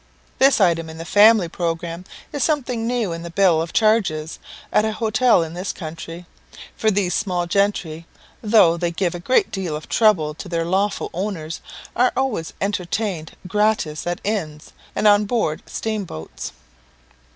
[0.39, 4.39] This item in the family programme is something new in the bill of charges
[4.73, 6.25] at an hotel in this country;
[6.75, 8.07] for these small gentry,
[8.41, 11.61] though they give a great deal of trouble to their lawful owners,
[11.95, 16.51] are always entertained gratis at inns and on board steamboats.